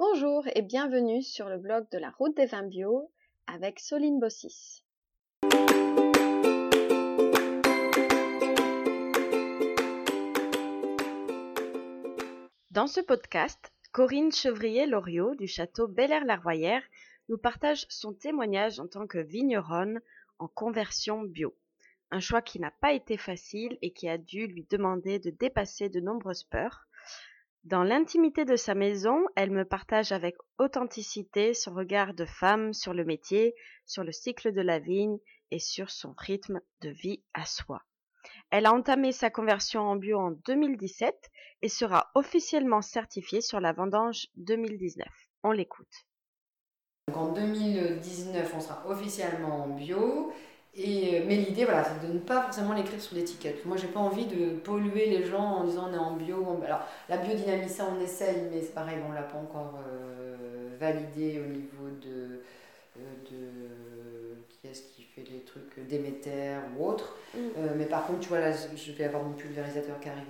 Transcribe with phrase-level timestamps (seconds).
[0.00, 3.10] Bonjour et bienvenue sur le blog de la route des vins bio
[3.48, 4.84] avec Soline Bossis.
[12.70, 16.84] Dans ce podcast, Corinne Chevrier-Loriot du château Bel Air Larvoyère
[17.28, 20.00] nous partage son témoignage en tant que vigneronne
[20.38, 21.56] en conversion bio.
[22.12, 25.88] Un choix qui n'a pas été facile et qui a dû lui demander de dépasser
[25.88, 26.86] de nombreuses peurs,
[27.64, 32.94] dans l'intimité de sa maison, elle me partage avec authenticité son regard de femme sur
[32.94, 33.54] le métier,
[33.84, 35.18] sur le cycle de la vigne
[35.50, 37.82] et sur son rythme de vie à soi.
[38.50, 41.14] Elle a entamé sa conversion en bio en 2017
[41.62, 45.06] et sera officiellement certifiée sur la vendange 2019.
[45.42, 46.06] On l'écoute.
[47.12, 50.32] en 2019, on sera officiellement en bio
[50.86, 53.64] euh, mais l'idée, voilà, c'est de ne pas forcément l'écrire sur l'étiquette.
[53.64, 56.46] Moi, j'ai pas envie de polluer les gens en disant on est en bio.
[56.64, 60.36] Alors, la biodynamie, ça, on essaye, mais c'est pareil, on l'a pas encore euh,
[60.78, 62.42] validé au niveau de,
[62.96, 67.16] euh, de qui est-ce qui fait les trucs Déméter ou autre.
[67.34, 67.40] Mm.
[67.76, 70.24] mais par contre, tu vois, là, je vais avoir mon pulvérisateur qui arrive,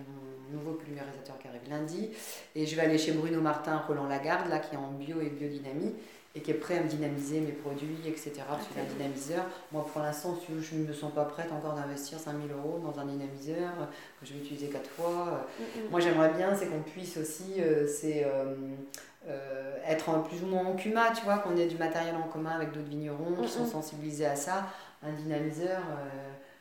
[0.52, 2.10] nouveau pulvérisateur qui arrive lundi,
[2.54, 5.30] et je vais aller chez Bruno Martin, Roland Lagarde, là, qui est en bio et
[5.30, 5.94] biodynamie
[6.34, 8.32] et qui est prêt à me dynamiser mes produits, etc.
[8.48, 12.50] Parce un dynamiseur, moi pour l'instant, je ne me sens pas prête encore d'investir 5000
[12.52, 13.72] euros dans un dynamiseur
[14.20, 15.46] que je vais utiliser quatre fois.
[15.58, 15.90] Mm, mm.
[15.90, 18.54] Moi j'aimerais bien, c'est qu'on puisse aussi euh, c'est, euh,
[19.26, 22.50] euh, être plus ou moins en CUMA, tu vois, qu'on ait du matériel en commun
[22.50, 24.66] avec d'autres vignerons qui sont mm, sensibilisés à ça.
[25.02, 25.80] Un dynamiseur,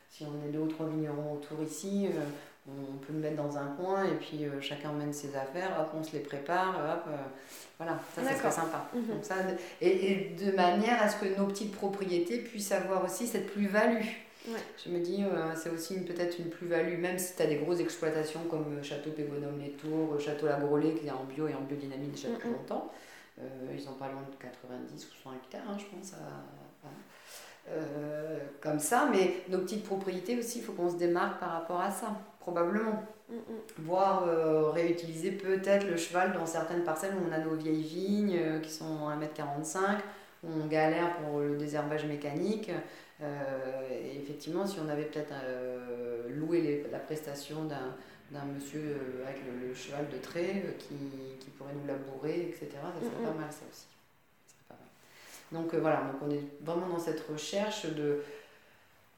[0.08, 2.08] si on est deux ou trois vignerons autour ici,
[2.76, 5.90] on peut le mettre dans un coin et puis euh, chacun emmène ses affaires, hop,
[5.98, 7.16] on se les prépare, hop, euh,
[7.78, 8.86] voilà, ça, ça serait sympa.
[8.94, 9.06] Mhm.
[9.06, 9.36] Donc ça,
[9.80, 14.04] et, de manière à ce que nos petites propriétés puissent avoir aussi cette plus-value.
[14.82, 17.80] Je me dis, euh, c'est aussi peut-être une plus-value, même si tu as des grosses
[17.80, 21.60] exploitations comme Château Pégonome Les Tours, Château La Grolet, qui est en bio et en
[21.60, 22.90] biodynamie déjà depuis longtemps.
[23.38, 26.14] ils ont pas loin de 90 ou 100 hectares, hein, je pense,
[28.62, 31.90] comme ça, mais nos petites propriétés aussi, il faut qu'on se démarque par rapport à
[31.90, 32.16] ça
[32.48, 33.02] probablement.
[33.28, 33.34] Mm.
[33.78, 38.38] Voire euh, réutiliser peut-être le cheval dans certaines parcelles où on a nos vieilles vignes
[38.38, 39.98] euh, qui sont à 1m45,
[40.44, 42.70] où on galère pour le désherbage mécanique.
[43.20, 45.34] Euh, et effectivement, si on avait peut-être
[46.28, 50.94] loué la prestation d'un monsieur avec le, cheval de trait qui,
[51.40, 53.86] qui, pourrait nous labourer, etc., ça serait pas mal ça aussi.
[55.50, 58.22] Donc voilà, donc on est vraiment dans cette recherche de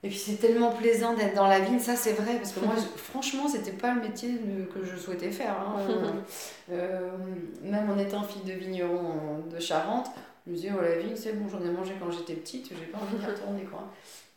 [0.03, 2.75] et puis c'est tellement plaisant d'être dans la vigne, ça c'est vrai, parce que moi
[2.97, 4.31] franchement c'était pas le métier
[4.75, 5.56] que je souhaitais faire.
[5.61, 5.77] Hein.
[6.71, 7.11] Euh,
[7.62, 10.06] même en étant fille de vigneron de Charente,
[10.47, 12.87] je me disais oh la vigne c'est bon, j'en ai mangé quand j'étais petite, j'ai
[12.87, 13.93] pas envie d'y retourner quoi.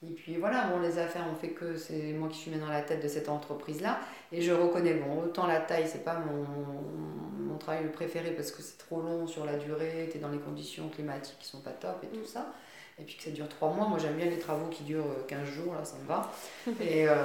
[0.05, 2.81] Et puis voilà, bon les affaires ont fait que c'est moi qui suis maintenant la
[2.81, 3.99] tête de cette entreprise là,
[4.33, 6.43] et je reconnais bon autant la taille c'est pas mon,
[7.41, 10.39] mon travail préféré parce que c'est trop long sur la durée, tu es dans les
[10.39, 12.51] conditions climatiques qui sont pas top et tout ça
[12.99, 13.87] et puis que ça dure trois mois.
[13.87, 16.31] Moi, j'aime bien les travaux qui durent 15 euh, jours, là, ça me va.
[16.83, 17.15] et, euh,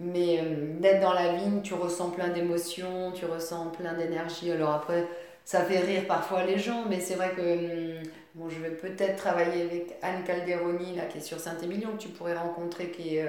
[0.00, 4.50] mais euh, d'être dans la vigne, tu ressens plein d'émotions, tu ressens plein d'énergie.
[4.50, 5.06] Alors après,
[5.44, 8.02] ça fait rire parfois les gens, mais c'est vrai que hum,
[8.34, 12.08] bon, je vais peut-être travailler avec Anne Calderoni, là, qui est sur Saint-Émilion, que tu
[12.08, 13.26] pourrais rencontrer, qui est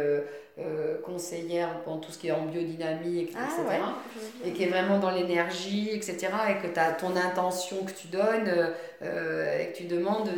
[1.03, 3.39] conseillère dans tout ce qui est en biodynamie, etc.
[3.39, 3.95] Ah
[4.45, 6.27] et qui est vraiment dans l'énergie, etc.
[6.49, 8.47] Et que tu as ton intention que tu donnes
[9.01, 10.29] et que tu demandes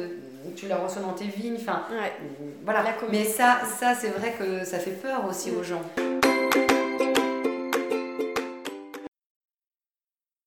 [0.55, 1.57] tu la reçois dans tes vignes.
[1.59, 1.83] Enfin,
[2.63, 2.83] voilà.
[3.11, 5.81] Mais ça, ça c'est vrai que ça fait peur aussi aux gens.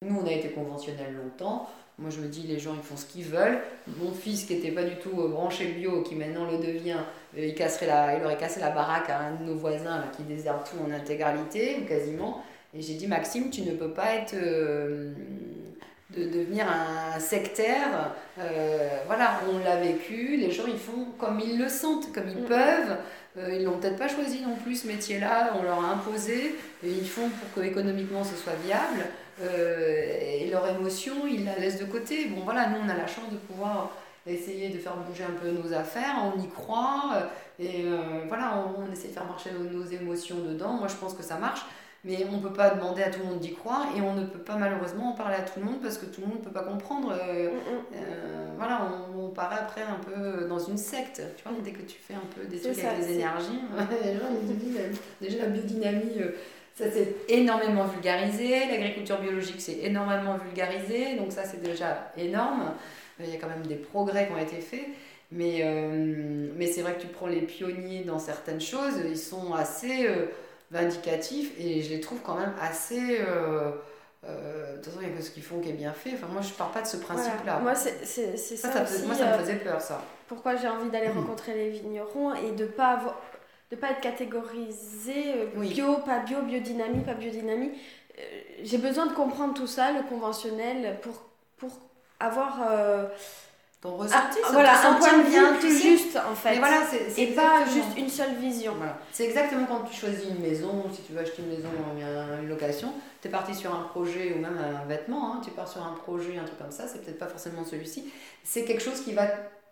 [0.02, 1.68] Nous, on a été conventionnels longtemps.
[1.98, 3.58] Moi, je me dis, les gens, ils font ce qu'ils veulent.
[4.00, 6.98] Mon fils, qui n'était pas du tout euh, branché bio, qui maintenant le devient,
[7.36, 10.22] euh, il, casserait la, il aurait cassé la baraque à un de nos voisins qui
[10.22, 12.44] désherbe tout en intégralité, quasiment.
[12.72, 14.34] Et j'ai dit, Maxime, tu ne peux pas être.
[14.34, 15.12] Euh,
[16.16, 18.12] de devenir un sectaire.
[18.38, 22.42] Euh, voilà, on l'a vécu, les gens ils font comme ils le sentent, comme ils
[22.42, 22.46] mm.
[22.46, 22.96] peuvent.
[23.36, 26.88] Euh, ils l'ont peut-être pas choisi non plus ce métier-là, on leur a imposé, et
[26.88, 29.04] ils font pour que économiquement ce soit viable.
[29.40, 32.26] Euh, et leur émotion, ils la laissent de côté.
[32.26, 33.90] Bon voilà, nous on a la chance de pouvoir
[34.26, 37.84] essayer de faire bouger un peu nos affaires, on y croit, et
[38.28, 40.72] voilà, on, on, essaie de faire marcher nos émotions dedans.
[40.72, 41.64] Moi je pense que ça marche.
[42.04, 44.24] Mais on ne peut pas demander à tout le monde d'y croire et on ne
[44.24, 46.44] peut pas malheureusement en parler à tout le monde parce que tout le monde ne
[46.44, 47.12] peut pas comprendre.
[47.12, 47.82] Euh, mm, mm.
[47.96, 51.22] Euh, voilà, on, paraît après un peu dans une secte.
[51.36, 53.60] Tu vois, dès que tu fais un peu des trucs avec les énergies,
[54.04, 54.78] les gens ils disent
[55.20, 56.20] déjà la biodynamie.
[56.20, 56.36] Euh,
[56.74, 62.72] ça s'est énormément vulgarisé, l'agriculture biologique c'est énormément vulgarisé, donc ça c'est déjà énorme.
[63.18, 64.86] Il y a quand même des progrès qui ont été faits.
[65.32, 65.64] Mais,
[66.56, 70.06] mais c'est vrai que tu prends les pionniers dans certaines choses, ils sont assez
[70.70, 73.72] vindicatifs et je les trouve quand même assez, euh,
[74.24, 76.10] euh, de toute façon, il n'y a que ce qu'ils font qui est bien fait.
[76.14, 77.58] Enfin, moi, je ne pars pas de ce principe-là.
[77.60, 80.02] Moi, c'est ça, ça, aussi, moi, ça me faisait peur, ça.
[80.26, 81.18] Pourquoi j'ai envie d'aller mmh.
[81.20, 83.20] rencontrer les vignerons et de ne pas avoir
[83.70, 87.72] de pas être catégorisé bio, pas bio, biodynamie, pas biodynamie.
[88.62, 91.20] j'ai besoin de comprendre tout ça, le conventionnel, pour,
[91.58, 91.78] pour
[92.18, 92.60] avoir
[93.80, 96.50] ton ressenti, ah, voilà, un point de vue plus juste en fait.
[96.50, 96.78] Mais voilà,
[97.16, 98.74] et pas juste une seule vision.
[99.12, 102.48] C'est exactement quand tu choisis une maison, si tu veux acheter une maison ou une
[102.48, 102.92] location,
[103.22, 105.92] tu es parti sur un projet ou même un vêtement, hein, tu pars sur un
[105.92, 108.12] projet, un truc comme ça, c'est peut-être pas forcément celui-ci.
[108.42, 109.26] C'est quelque chose qui va,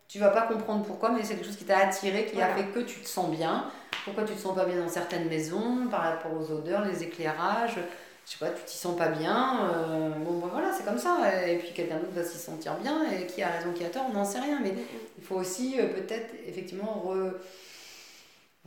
[0.07, 2.67] tu vas pas comprendre pourquoi, mais c'est quelque chose qui t'a attiré, qui a fait
[2.67, 3.65] que tu te sens bien.
[4.05, 7.79] Pourquoi tu te sens pas bien dans certaines maisons, par rapport aux odeurs, les éclairages
[8.27, 11.47] je sais pas, tu t'y sens pas bien, euh, bon ben voilà, c'est comme ça,
[11.47, 14.07] et puis quelqu'un d'autre va s'y sentir bien, et qui a raison, qui a tort,
[14.11, 14.75] on n'en sait rien, mais
[15.17, 17.05] il faut aussi euh, peut-être effectivement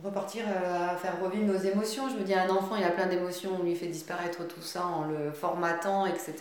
[0.02, 2.08] repartir euh, à faire revivre nos émotions.
[2.08, 4.86] Je me dis, un enfant, il a plein d'émotions, on lui fait disparaître tout ça
[4.86, 6.36] en le formatant, etc.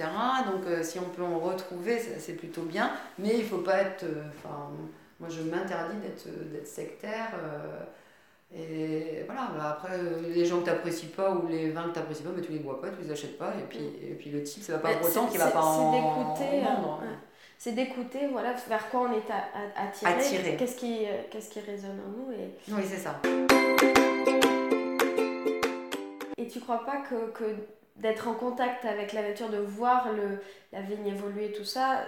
[0.46, 4.06] Donc si on peut en retrouver, c'est plutôt bien, mais il faut pas être,
[5.20, 7.32] moi je m'interdis d'être sectaire.
[8.56, 10.00] Et voilà, bah, après,
[10.34, 12.52] les gens que tu n'apprécies pas ou les vins que tu n'apprécies pas, mais tu
[12.52, 13.54] les bois pas, tu les achètes pas.
[13.60, 15.92] Et puis, et puis le type, ça va pas pour autant qu'il va pas en,
[15.92, 17.04] d'écouter, vendre.
[17.58, 19.32] C'est d'écouter voilà, vers quoi on est
[19.76, 20.14] attiré.
[20.14, 20.56] attiré.
[20.58, 22.32] Qu'est-ce qui, qu'est-ce qui résonne en nous.
[22.32, 22.56] Et...
[22.70, 23.20] Oui, c'est ça.
[26.38, 27.56] Et tu crois pas que, que
[27.98, 30.40] d'être en contact avec la nature, de voir le,
[30.72, 32.06] la vigne évoluer, tout ça,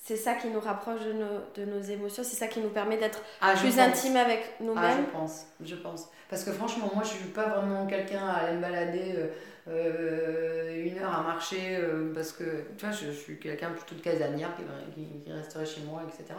[0.00, 2.96] c'est ça qui nous rapproche de nos, de nos émotions, c'est ça qui nous permet
[2.96, 4.84] d'être ah, plus intime avec nous-mêmes.
[4.84, 6.08] Ah, je pense, je pense.
[6.30, 9.28] Parce que franchement, moi, je suis pas vraiment quelqu'un à aller me balader euh,
[9.68, 12.44] euh, une heure à marcher, euh, parce que,
[12.76, 14.50] tu vois, je, suis quelqu'un plutôt de casanière
[14.94, 16.38] qui, qui, resterait chez moi, etc.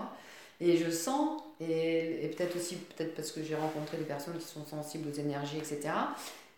[0.61, 4.47] Et je sens, et, et peut-être aussi, peut-être parce que j'ai rencontré des personnes qui
[4.47, 5.89] sont sensibles aux énergies, etc.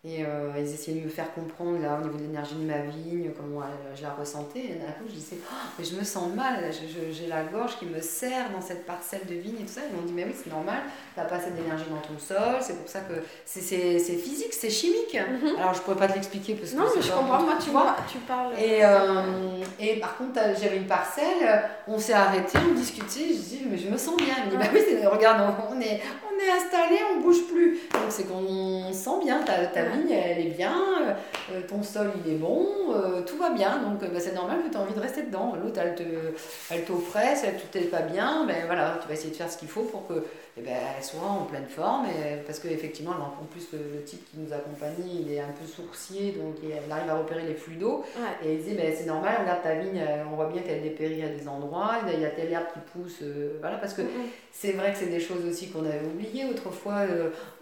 [0.04, 2.80] Et euh, ils essayaient de me faire comprendre, là, au niveau de l'énergie de ma
[2.80, 3.60] vigne, comment
[3.94, 4.58] je la ressentais.
[4.58, 6.58] Et d'un coup, je disais, oh, mais je me sens mal,
[7.12, 9.82] j'ai la gorge qui me serre dans cette parcelle de vigne et tout ça.
[9.88, 10.80] Ils m'ont dit, mais oui, c'est normal,
[11.14, 13.14] tu n'as pas assez d'énergie dans ton sol, c'est pour ça que
[13.44, 13.62] c'est
[14.16, 15.14] physique, c'est chimique.
[15.14, 15.54] Mhm.
[15.60, 16.76] Alors, je ne pourrais pas te l'expliquer parce que.
[16.78, 18.54] Non, mais je comprends, moi, tu, vois, tu parles.
[18.58, 23.66] Et, euh, et par contre, j'avais une parcelle, on s'est arrêté, on discutait, je dis,
[23.70, 24.34] mais je me sens bien.
[24.38, 27.80] Il me dit, bah oui, regarde, on est, on est installé, on bouge plus.
[27.92, 30.74] Donc, c'est qu'on sent bien ta, ta elle est bien,
[31.50, 34.58] euh, ton sol il est bon, euh, tout va bien, donc euh, bah, c'est normal
[34.64, 35.54] que tu as envie de rester dedans.
[35.62, 36.02] L'autre elle te
[36.70, 36.84] elle
[37.44, 39.82] elle tout n'est pas bien, ben voilà, tu vas essayer de faire ce qu'il faut
[39.82, 40.24] pour que
[40.56, 44.38] eh ben, elle soit en pleine forme, et, parce qu'effectivement, en plus, le, type qui
[44.38, 48.04] nous accompagne, il est un peu sourcier, donc il, arrive à repérer les flux d'eau.
[48.44, 51.28] Et il disait, ben, c'est normal, regarde ta vigne, on voit bien qu'elle dépérit à
[51.28, 53.22] des endroits, il y a telle herbe qui pousse,
[53.60, 54.02] voilà, parce que
[54.50, 56.44] c'est vrai que c'est des choses aussi qu'on avait oubliées.
[56.50, 57.02] Autrefois,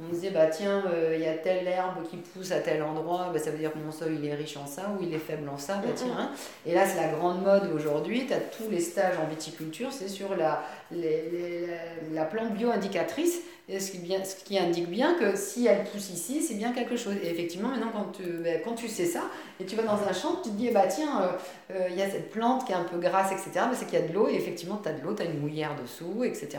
[0.00, 0.82] on disait, bah tiens,
[1.14, 3.78] il y a telle herbe qui pousse à tel endroit, bah, ça veut dire que
[3.78, 5.76] mon sol il est riche en ça ou il est faible en ça.
[5.76, 6.30] Bah, tiens, hein.
[6.66, 8.26] Et là, c'est la grande mode aujourd'hui.
[8.26, 13.40] Tu as tous les stages en viticulture, c'est sur la, la plante bio-indicatrice
[13.78, 13.92] ce
[14.24, 17.14] ce qui indique bien que si elle pousse ici, c'est bien quelque chose.
[17.22, 19.22] Et effectivement, maintenant, quand tu, ben, quand tu sais ça,
[19.60, 21.28] et tu vas dans un champ, tu te dis, eh bah, tiens, euh,
[21.72, 23.50] euh, il y a cette plante qui est un peu grasse, etc.
[23.54, 25.26] Ben, c'est qu'il y a de l'eau, et effectivement, tu as de l'eau, tu as
[25.26, 26.58] une mouillère dessous, etc.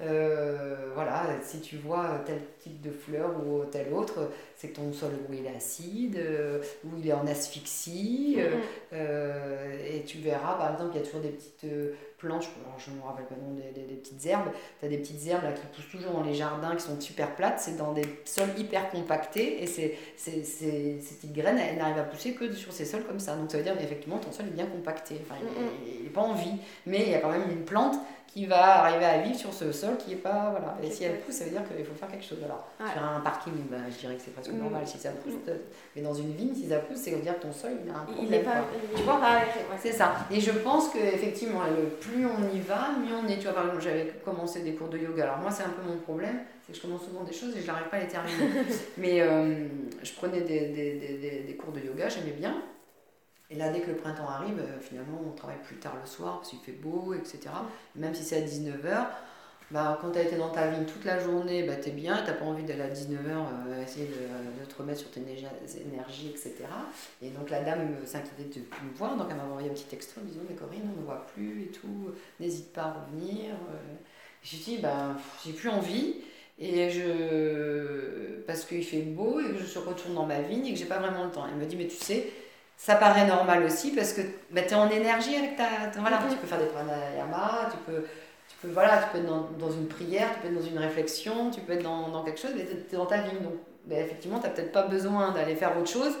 [0.00, 4.92] Euh, voilà, si tu vois tel type de fleur ou tel autre, c'est que ton
[4.92, 6.20] sol, où il est acide,
[6.84, 8.96] où il est en asphyxie, mm-hmm.
[9.90, 11.66] et tu verras, par exemple, il y a toujours des petites
[12.26, 12.48] planches,
[12.78, 15.42] je ne me rappelle pas nom des, des, petites herbes, tu as des petites herbes
[15.42, 18.50] là, qui poussent toujours dans les jardins, qui sont super plates, c'est dans des sols
[18.56, 22.84] hyper compactés, et c'est, c'est, ces petites graines, elles n'arrivent à pousser que sur ces
[22.84, 23.36] sols comme ça.
[23.36, 25.40] Donc ça veut dire effectivement ton sol est bien compacté, enfin,
[25.86, 26.56] il n'est pas en vie,
[26.86, 27.96] mais il y a quand même une plante
[28.32, 30.50] qui va arriver à vivre sur ce sol qui est pas.
[30.50, 30.76] Voilà.
[30.82, 32.38] Et si elle pousse, ça veut dire qu'il faut faire quelque chose.
[32.42, 34.58] Alors, sur un parking, ben, je dirais que c'est presque mm.
[34.58, 35.34] normal si ça pousse.
[35.34, 35.52] Mm.
[35.94, 38.04] Mais dans une vigne, si ça pousse, c'est dire que ton sol, il a un
[38.04, 38.24] problème.
[38.26, 38.64] Il est pas.
[38.96, 39.20] Tu vois
[39.78, 40.14] C'est ça.
[40.30, 43.36] Et je pense qu'effectivement, le plus on y va, mieux on est.
[43.36, 45.24] Tu vois, par exemple, j'avais commencé des cours de yoga.
[45.24, 46.40] Alors, moi, c'est un peu mon problème.
[46.66, 48.48] C'est que je commence souvent des choses et je n'arrive pas à les terminer.
[48.96, 49.66] Mais euh,
[50.02, 52.54] je prenais des, des, des, des cours de yoga, j'aimais bien.
[53.52, 56.38] Et là, dès que le printemps arrive, euh, finalement, on travaille plus tard le soir
[56.38, 57.50] parce qu'il fait beau, etc.
[57.96, 59.06] Même si c'est à 19h,
[59.70, 62.16] bah, quand tu as été dans ta vigne toute la journée, bah, tu es bien,
[62.18, 63.28] tu n'as pas envie d'aller à 19h
[63.68, 66.54] euh, essayer de, te remettre sur tes énergies, etc.
[67.20, 69.84] Et donc la dame s'inquiétait de plus me voir, donc elle m'a envoyé un petit
[69.84, 73.50] texto en disant Mais Corinne, on ne voit plus et tout, n'hésite pas à revenir.
[73.50, 73.94] Euh.
[74.42, 76.16] J'ai dit bah, J'ai plus envie.
[76.58, 78.42] Et je.
[78.46, 80.98] Parce qu'il fait beau et que je retourne dans ma vigne et que j'ai pas
[80.98, 81.46] vraiment le temps.
[81.48, 82.30] Elle me dit Mais tu sais,
[82.84, 85.68] ça paraît normal aussi parce que bah, tu es en énergie avec ta.
[86.00, 88.02] Voilà, tu peux faire des pranayama, tu peux,
[88.48, 90.78] tu peux, voilà, tu peux être dans, dans, une prière, tu peux être dans une
[90.78, 93.38] réflexion, tu peux être dans, dans quelque chose, mais tu es dans ta vie.
[93.38, 93.54] Donc,
[93.86, 96.12] bah, effectivement, tu n'as peut-être pas besoin d'aller faire autre chose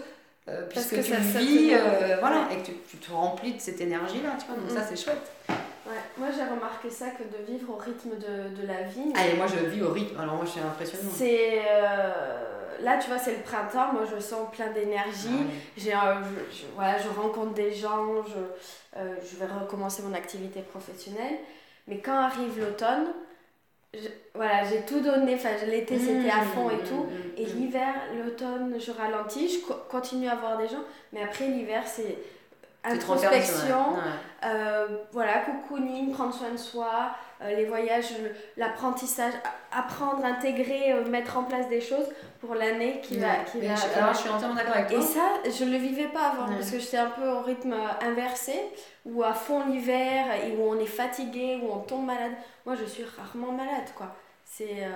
[0.70, 1.72] puisque tu vis,
[2.20, 5.30] voilà, et que tu, te remplis de cette énergie-là, tu vois, donc ça c'est chouette.
[5.48, 5.98] Ouais.
[6.16, 9.12] Moi j'ai remarqué ça que de vivre au rythme de, de la vie.
[9.14, 11.14] Ah, et moi je vis au rythme, alors moi je suis impressionnante.
[11.16, 11.60] C'est.
[12.82, 15.28] Là tu vois, c'est le printemps, moi je sens plein d'énergie.
[15.30, 21.38] Ah j'ai je, voilà, je rencontre des gens, je, je vais recommencer mon activité professionnelle.
[21.88, 23.08] Mais quand arrive l'automne,
[24.34, 25.34] voilà, j'ai tout donné.
[25.34, 26.94] Enfin, l'été c'était à fond et mmh, tout.
[26.94, 30.84] Mmh, mmh, et l'hiver, l'automne, je ralentis, je continue à voir des gens.
[31.12, 32.16] Mais après l'hiver, c'est
[32.84, 33.96] introspection,
[34.44, 38.12] euh, voilà, cocooning, prendre soin de soi, euh, les voyages,
[38.56, 39.32] l'apprentissage,
[39.72, 42.06] apprendre, intégrer, euh, mettre en place des choses
[42.40, 43.36] pour l'année qui va.
[43.50, 44.98] Qui va je, alors, je suis entièrement d'accord avec toi.
[44.98, 47.74] Et ça, je ne le vivais pas avant parce que j'étais un peu au rythme
[48.00, 48.54] inversé,
[49.04, 52.32] où à fond l'hiver, et où on est fatigué, où on tombe malade.
[52.66, 54.14] Moi, je suis rarement malade, quoi.
[54.44, 54.86] C'est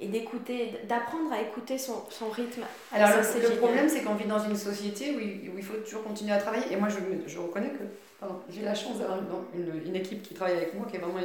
[0.00, 2.62] et d'écouter, d'apprendre à écouter son, son rythme.
[2.92, 6.04] Alors le, problème c'est qu'on vit dans une société où il, où il, faut toujours
[6.04, 9.18] continuer à travailler et moi je, je reconnais que j'ai la chance d'avoir
[9.54, 11.18] une, une, équipe qui travaille avec moi qui est vraiment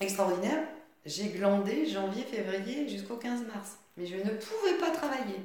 [0.00, 0.64] extraordinaire.
[1.06, 5.40] J'ai glandé janvier, février jusqu'au 15 mars, mais je ne pouvais pas travailler.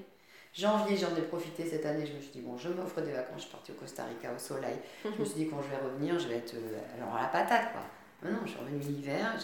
[0.53, 3.37] Janvier, j'en ai profité cette année, je me suis dit, bon, je m'offre des vacances,
[3.37, 4.77] je suis partie au Costa Rica au soleil.
[5.03, 7.27] Je me suis dit, quand je vais revenir, je vais être euh, alors à la
[7.27, 7.81] patate, quoi.
[8.23, 9.35] Non, non, je suis revenue l'hiver,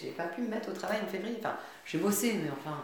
[0.00, 1.36] j'ai pas pu me mettre au travail en février.
[1.38, 2.82] Enfin, j'ai bossé, mais enfin,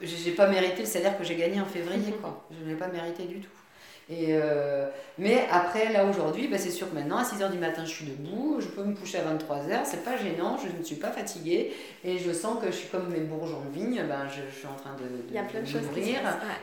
[0.00, 2.46] j'ai pas mérité le salaire que j'ai gagné en février, quoi.
[2.50, 3.50] Je ne l'ai pas mérité du tout.
[4.10, 7.84] Et euh, mais après, là aujourd'hui, bah, c'est sûr que maintenant, à 6h du matin,
[7.84, 10.96] je suis debout, je peux me coucher à 23h, c'est pas gênant, je ne suis
[10.96, 11.72] pas fatiguée
[12.04, 14.66] et je sens que je suis comme mes bourgeons de vigne, ben, je, je suis
[14.66, 15.32] en train de, de,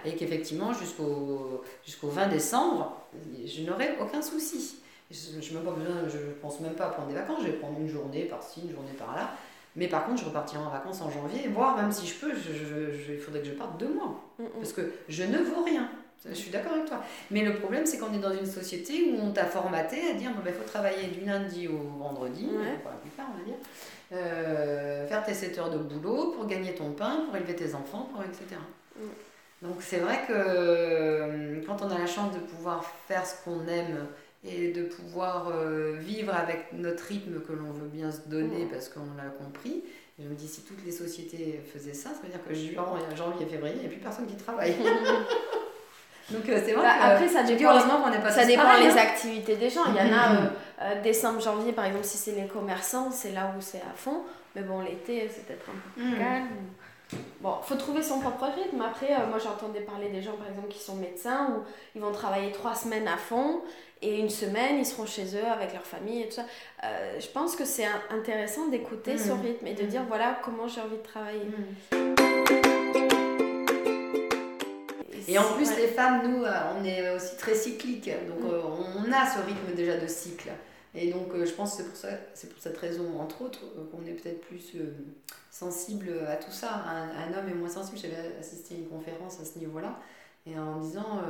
[0.06, 2.98] et qu'effectivement, jusqu'au jusqu'au 20 décembre,
[3.46, 4.78] je n'aurai aucun souci.
[5.10, 8.62] Je, je pense même pas à prendre des vacances, je vais prendre une journée par-ci,
[8.64, 9.32] une journée par-là.
[9.76, 13.14] Mais par contre, je repartirai en vacances en janvier, voire même si je peux, je,
[13.14, 14.20] il faudrait que je parte deux mois.
[14.38, 14.48] Mm, mm.
[14.58, 15.90] Parce que je ne vaux rien.
[16.28, 17.02] Je suis d'accord avec toi.
[17.32, 20.32] Mais le problème, c'est qu'on est dans une société où on t'a formaté à dire
[20.36, 23.58] il ben, faut travailler du lundi au vendredi, pour la plupart, on va dire.
[24.12, 28.10] Euh, faire tes 7 heures de boulot pour gagner ton pain, pour élever tes enfants,
[28.12, 28.60] pour etc.
[29.62, 33.68] Donc c'est vrai que euh, quand on a la chance de pouvoir faire ce qu'on
[33.68, 34.08] aime
[34.44, 38.90] et de pouvoir euh, vivre avec notre rythme que l'on veut bien se donner parce
[38.90, 39.84] qu'on l'a compris.
[40.18, 43.50] je me dis, si toutes les sociétés faisaient ça, ça veut dire que janvier et
[43.50, 44.76] février, il n'y a plus personne qui travaille.
[46.32, 48.90] Donc euh, c'est vrai bah, Après, ça dépend, heureusement qu'on n'est pas Ça dépend des
[48.90, 48.98] hein.
[48.98, 49.82] activités des gens.
[49.88, 50.32] Il y en a,
[50.82, 54.24] euh, décembre, janvier, par exemple, si c'est les commerçants, c'est là où c'est à fond.
[54.56, 56.18] Mais bon, l'été, c'est peut-être un peu plus mm.
[56.18, 56.48] calme.
[57.42, 58.82] Bon, faut trouver son propre rythme.
[58.82, 61.64] Après, moi j'entendais parler des gens par exemple qui sont médecins où
[61.96, 63.62] ils vont travailler trois semaines à fond
[64.02, 66.46] et une semaine, ils seront chez eux avec leur famille et tout ça.
[66.84, 69.42] Euh, je pense que c'est intéressant d'écouter son mmh.
[69.42, 69.88] rythme et de mmh.
[69.88, 71.46] dire voilà comment j'ai envie de travailler.
[71.92, 73.49] Mmh.
[75.30, 78.10] Et en plus, les femmes, nous, euh, on est aussi très cycliques.
[78.28, 80.50] Donc, euh, on a ce rythme déjà de cycle.
[80.96, 82.08] Et donc, je pense que c'est pour, ça,
[82.48, 84.74] pour cette raison, entre autres, qu'on est peut-être plus
[85.52, 86.74] sensible à tout ça.
[86.74, 88.00] Un, un, homme est moins sensible.
[88.00, 90.00] J'avais assisté à une conférence à ce niveau-là.
[90.48, 91.22] Et en disant,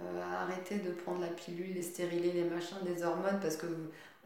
[0.00, 3.66] euh, arrêtez de prendre la pilule, les stérilés, les machins, des hormones, parce que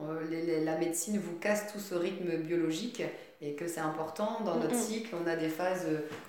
[0.01, 3.03] euh, la médecine vous casse tout ce rythme biologique
[3.41, 4.41] et que c'est important.
[4.45, 5.87] Dans notre cycle, on a des phases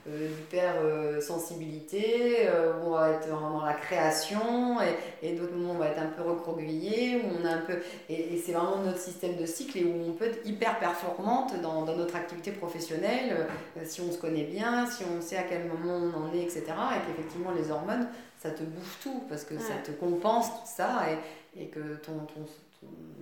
[0.08, 2.48] euh, d'hyper-sensibilité,
[2.82, 4.78] où on va être dans la création,
[5.24, 7.80] et, d'autres moments, on va être un peu recroquevillé, où on a un peu...
[8.10, 11.84] Et, c'est vraiment notre système de cycle, et où on peut être hyper performante dans,
[11.84, 13.48] dans notre activité professionnelle,
[13.86, 16.66] si on se connaît bien, si on sait à quel moment on en est, etc.
[16.68, 18.08] Et qu'effectivement, les hormones
[18.40, 22.20] ça te bouffe tout parce que ça te compense tout ça et, et que ton,
[22.20, 22.46] ton,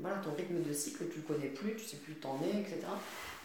[0.01, 2.61] voilà, ton rythme de cycle, tu le connais plus, tu sais plus où t'en es,
[2.61, 2.79] etc.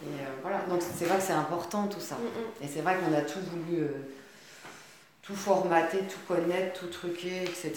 [0.01, 2.15] Et euh, voilà, donc c'est vrai que c'est important tout ça.
[2.15, 2.63] Mm, mm.
[2.63, 3.89] Et c'est vrai qu'on a tout voulu, euh,
[5.21, 7.73] tout formater, tout connaître, tout truquer, etc.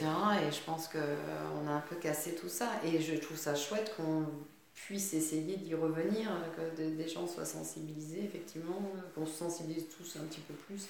[0.47, 2.71] Et je pense qu'on euh, a un peu cassé tout ça.
[2.85, 4.27] Et je trouve ça chouette qu'on
[4.75, 8.83] puisse essayer d'y revenir, que des gens soient sensibilisés, effectivement,
[9.15, 10.87] qu'on se sensibilise tous un petit peu plus.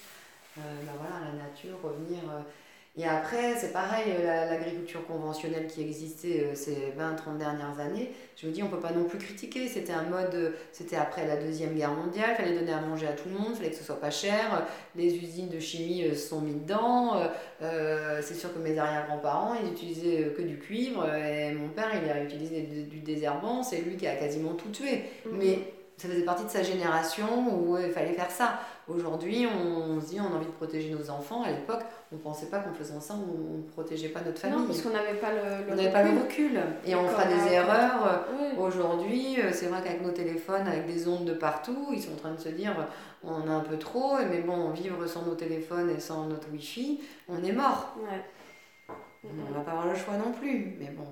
[0.57, 2.19] Ben voilà, à la nature, revenir
[2.99, 8.47] et après, c'est pareil, euh, l'agriculture conventionnelle qui existait euh, ces 20-30 dernières années, je
[8.47, 9.69] me dis, on ne peut pas non plus critiquer.
[9.69, 13.07] C'était un mode, euh, c'était après la Deuxième Guerre mondiale, il fallait donner à manger
[13.07, 16.09] à tout le monde, il fallait que ce soit pas cher, les usines de chimie
[16.09, 17.21] se sont mis dedans.
[17.61, 22.23] c'est sûr que mes arrière-grands-parents, ils utilisaient que du cuivre, et mon père, il a
[22.23, 25.05] utilisé du désherbant, c'est lui qui a quasiment tout tué.
[25.27, 25.31] Mmh.
[25.33, 25.59] Mais
[25.99, 28.61] ça faisait partie de sa génération où il fallait faire ça.
[28.89, 31.43] Aujourd'hui, on, se dit on a envie de protéger nos enfants.
[31.43, 34.59] À l'époque, on ne pensait pas qu'en faisant ça, on ne protégeait pas notre famille.
[34.59, 36.61] Non, parce qu'on n'avait pas le, on n'avait pas le recul.
[36.85, 38.27] Et on fera des erreurs.
[38.59, 42.17] Aujourd'hui, euh, c'est vrai qu'avec nos téléphones, avec des ondes de partout, ils sont en
[42.17, 42.75] train de se dire
[43.25, 47.01] on a un peu trop, mais bon, vivre sans nos téléphones et sans notre Wi-Fi,
[47.29, 47.97] on est mort.
[49.25, 51.07] On va pas avoir le choix non plus, mais bon,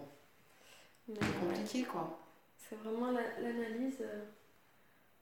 [1.09, 2.21] c'est compliqué quoi.
[2.57, 4.23] C'est vraiment l'analyse euh,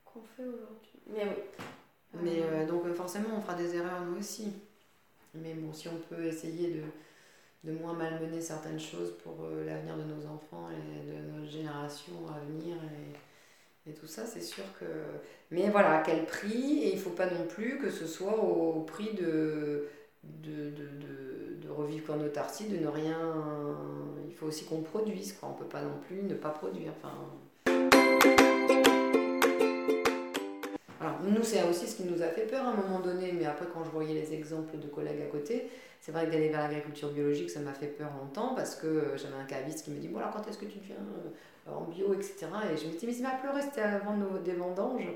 [0.04, 1.00] qu'on fait aujourd'hui.
[1.06, 1.64] Mais oui.
[2.20, 4.52] Mais euh, donc forcément, on fera des erreurs nous aussi.
[5.34, 9.96] Mais bon, si on peut essayer de, de moins malmener certaines choses pour euh, l'avenir
[9.96, 14.64] de nos enfants et de notre génération à venir et, et tout ça, c'est sûr
[14.78, 14.84] que.
[15.50, 16.84] Mais voilà, à quel prix?
[16.84, 19.88] Et il ne faut pas non plus que ce soit au, prix de,
[20.22, 23.18] de, de, de, revivre en autarcie, de ne rien.
[24.28, 25.48] Il faut aussi qu'on produise, quoi.
[25.48, 26.92] On ne peut pas non plus ne pas produire.
[26.96, 27.12] Enfin,
[31.02, 33.44] Alors, nous, c'est aussi ce qui nous a fait peur à un moment donné, mais
[33.44, 35.68] après, quand je voyais les exemples de collègues à côté,
[36.00, 39.34] c'est vrai que d'aller vers l'agriculture biologique, ça m'a fait peur longtemps parce que j'avais
[39.34, 42.14] un caviste qui me dit Bon, alors quand est-ce que tu deviens euh, en bio,
[42.14, 42.46] etc.
[42.72, 45.08] Et je me dis Mais c'est ma pleurer, c'était avant des vendanges.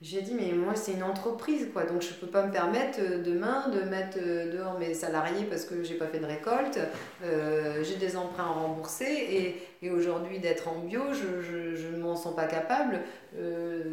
[0.00, 1.84] J'ai dit, mais moi, c'est une entreprise, quoi.
[1.84, 5.44] Donc, je ne peux pas me permettre euh, demain de mettre euh, dehors mes salariés
[5.48, 6.78] parce que j'ai pas fait de récolte.
[7.22, 9.06] Euh, j'ai des emprunts à rembourser.
[9.06, 13.00] Et, et aujourd'hui, d'être en bio, je ne m'en sens pas capable.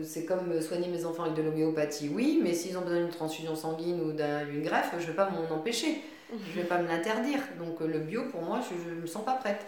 [0.04, 2.42] c'est comme soigner mes enfants avec de l'homéopathie, oui.
[2.44, 5.56] Mais s'ils ont besoin d'une transfusion sanguine ou d'une greffe, je ne vais pas m'en
[5.56, 6.02] empêcher.
[6.32, 7.40] Je ne vais pas me l'interdire.
[7.60, 9.66] Donc, le bio, pour moi, je ne me sens pas prête.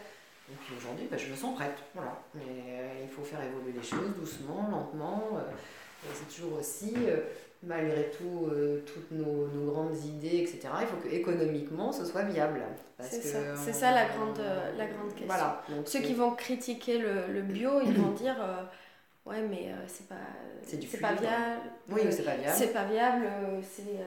[0.49, 1.77] Donc, aujourd'hui, ben, je me sens prête.
[1.93, 2.19] Voilà.
[2.33, 2.41] Mais
[3.01, 5.39] il faut faire évoluer les choses doucement, lentement
[6.13, 7.17] c'est toujours aussi, euh,
[7.63, 12.23] malgré tout, euh, toutes nos, nos, grandes idées, etc., il faut que économiquement ce soit
[12.23, 12.61] viable.
[12.99, 15.27] C'est ça, ça la, grande, euh, la grande question.
[15.27, 18.35] Voilà, Ceux qui vont critiquer le, le bio, ils vont dire
[19.25, 20.15] Ouais, mais c'est pas,
[20.63, 21.61] c'est pas viable.
[21.89, 22.55] Oui, c'est pas viable.
[22.57, 23.25] C'est pas viable,
[23.61, 23.99] c'est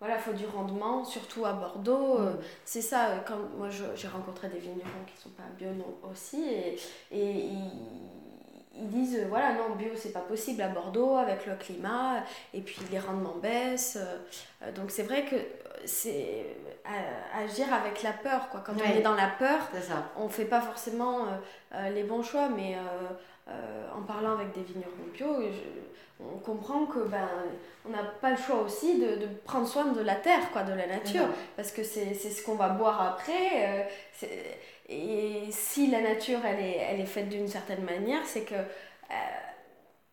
[0.00, 2.18] voilà, faut du rendement, surtout à Bordeaux.
[2.18, 2.38] Mm.
[2.64, 5.68] c'est ça, quand moi j'ai rencontré des vignerons qui sont pas bio
[6.10, 6.76] aussi, et,
[7.12, 7.70] et ils,
[8.74, 12.22] ils disent euh, voilà non bio c'est pas possible à Bordeaux avec le climat
[12.54, 15.36] et puis les rendements baissent euh, donc c'est vrai que
[15.84, 16.46] c'est
[17.36, 18.62] agir avec la peur quoi.
[18.64, 19.68] Quand on est dans la peur
[20.16, 21.26] on fait pas forcément
[21.74, 22.76] euh, les bons choix mais
[23.94, 25.36] en parlant avec des vignerons bio
[26.20, 27.28] on comprend que ben
[27.84, 30.72] on n'a pas le choix aussi de, de, prendre soin de la terre quoi de
[30.72, 31.26] la nature.
[31.56, 33.88] Parce que c'est ce qu'on va boire après
[34.88, 39.14] et si la nature, elle est, elle est faite d'une certaine manière, c'est que euh,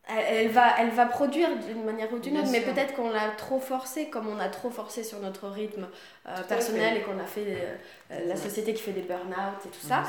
[0.08, 3.60] elle, va, elle va produire d'une manière ou d'une autre, mais peut-être qu'on l'a trop
[3.60, 5.88] forcé, comme on a trop forcé sur notre rythme
[6.28, 7.46] euh, personnel et qu'on a fait
[8.12, 10.04] euh, la société qui fait des burn-out et tout ça.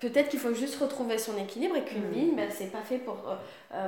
[0.00, 2.12] peut-être qu'il faut juste retrouver son équilibre et qu'une mm.
[2.12, 3.16] vigne, ben, c'est pas fait pour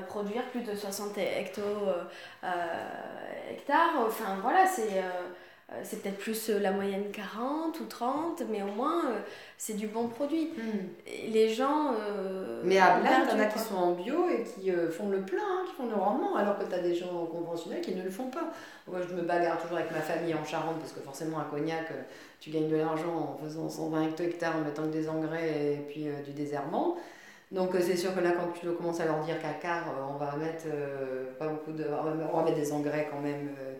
[0.09, 1.63] produire plus de 60 hecto,
[3.51, 4.05] hectares.
[4.07, 5.29] Enfin voilà, c'est euh,
[5.83, 9.19] c'est peut-être plus euh, la moyenne 40 ou 30, mais au moins euh,
[9.57, 10.51] c'est du bon produit.
[10.57, 11.33] Hmm.
[11.33, 11.93] les gens.
[12.65, 15.39] mais à il y en a qui sont en bio et qui font le plein,
[15.39, 18.11] hein, qui font le rendement, alors que tu as des gens conventionnels qui ne le
[18.11, 18.53] font pas.
[18.89, 21.87] Moi, je me bagarre toujours avec ma famille en Charente, parce que forcément, à Cognac,
[22.41, 26.07] tu gagnes de l'argent en faisant 120 hectares, en mettant que des engrais et puis
[26.25, 26.97] du désherbant.
[27.53, 30.37] Donc c'est sûr que là, quand tu commences à leur dire qu'à Car, on va
[30.37, 30.67] mettre
[31.39, 31.85] pas beaucoup de,
[32.33, 33.75] on va mettre des engrais quand même euh,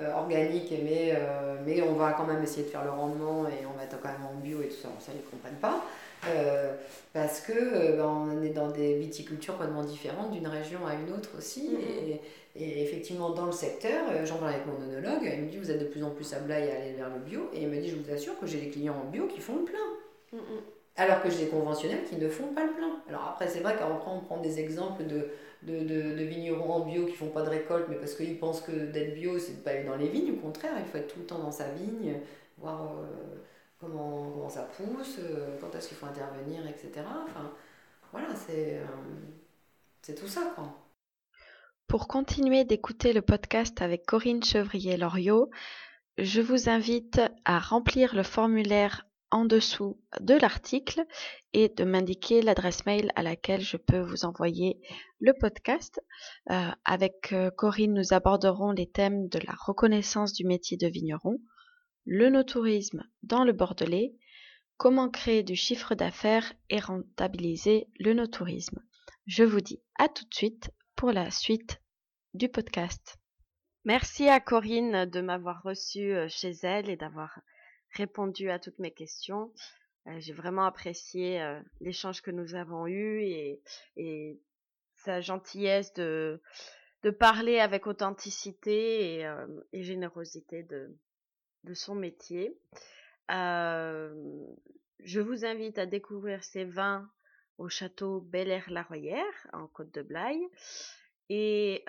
[0.00, 3.76] organique, mais, euh, mais on va quand même essayer de faire le rendement et on
[3.76, 5.84] va être quand même en bio et tout ça, ça ils ne comprennent pas.
[6.26, 6.72] Euh,
[7.12, 11.30] parce que ben, on est dans des viticultures complètement différentes d'une région à une autre
[11.36, 11.68] aussi.
[11.68, 12.10] Mm-hmm.
[12.10, 12.20] et,
[12.56, 15.80] et, effectivement, dans le secteur, j'en parle avec mon onologue, il me dit Vous êtes
[15.80, 17.50] de plus en plus à Blaye à aller vers le bio.
[17.52, 19.56] Et il me dit Je vous assure que j'ai des clients en bio qui font
[19.56, 19.78] le plein.
[20.34, 20.73] Mm-hmm.
[20.96, 23.02] Alors que j'ai des conventionnels qui ne font pas le plein.
[23.08, 25.28] Alors après, c'est vrai qu'après, on prend des exemples de,
[25.62, 28.70] de, de, vignerons en bio qui font pas de récolte, mais parce qu'ils pensent que
[28.70, 30.32] d'être bio, c'est de pas aller dans les vignes.
[30.32, 32.20] Au contraire, il faut être tout le temps dans sa vigne,
[32.58, 33.06] voir euh,
[33.80, 37.04] comment, comment ça pousse, euh, quand est-ce qu'il faut intervenir, etc.
[37.24, 37.50] Enfin,
[38.12, 38.84] voilà, c'est euh,
[40.02, 40.72] c'est tout ça, quoi.
[41.88, 45.50] Pour continuer d'écouter le podcast avec Corinne Chevrier-Loriot,
[46.18, 51.04] je vous invite à remplir le formulaire en dessous de l'article
[51.52, 54.80] et de m'indiquer l'adresse mail à laquelle je peux vous envoyer
[55.18, 56.00] le podcast.
[56.52, 61.40] Euh, avec euh, Corinne, nous aborderons les thèmes de la reconnaissance du métier de vigneron,
[62.06, 64.14] le no-tourisme dans le Bordelais,
[64.76, 68.78] comment créer du chiffre d'affaires et rentabiliser le no-tourisme.
[69.26, 71.82] Je vous dis à tout de suite pour la suite
[72.34, 73.16] du podcast.
[73.84, 77.40] Merci à Corinne de m'avoir reçu euh, chez elle et d'avoir
[77.94, 79.52] répondu à toutes mes questions.
[80.06, 83.22] Euh, j'ai vraiment apprécié euh, l'échange que nous avons eu
[83.96, 84.40] et,
[84.96, 86.40] sa gentillesse de,
[87.18, 90.94] parler avec authenticité et, euh, générosité de,
[91.74, 92.56] son métier.
[93.28, 97.10] je vous invite à découvrir ces vins
[97.58, 100.46] au château Bel Air La Royère en Côte de Blaye.
[101.30, 101.84] Et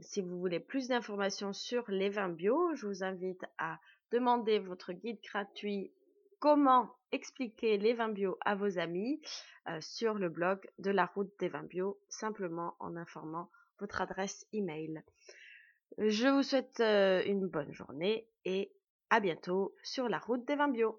[0.00, 3.78] si vous voulez plus d'informations sur les vins bio, je vous invite à
[4.10, 5.92] demandez votre guide gratuit
[6.38, 9.20] comment expliquer les vins bio à vos amis
[9.80, 15.02] sur le blog de la route des vins bio, simplement en informant votre adresse email.
[15.98, 18.72] Je vous souhaite une bonne journée et
[19.10, 20.98] à bientôt sur la route des vins bio.